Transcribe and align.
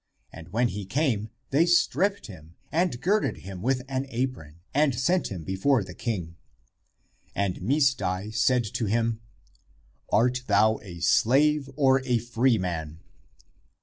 And 0.33 0.49
when 0.49 0.69
he 0.69 0.83
came, 0.83 1.29
they 1.51 1.67
stripped 1.67 2.25
him, 2.25 2.55
and 2.71 2.99
girded 2.99 3.37
him 3.41 3.61
with 3.61 3.83
an 3.87 4.07
apron, 4.09 4.59
and 4.73 4.99
set 4.99 5.27
him 5.27 5.43
before 5.43 5.83
the 5.83 5.93
king. 5.93 6.37
And 7.35 7.57
Misdai 7.61 8.33
said 8.33 8.63
to 8.73 8.85
him, 8.85 9.21
"Art 10.11 10.41
thou 10.47 10.79
a 10.81 11.01
slave 11.01 11.69
or 11.75 12.01
a 12.03 12.17
freeman?" 12.17 13.01